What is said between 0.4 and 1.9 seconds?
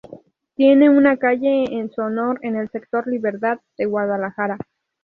Tiene una calle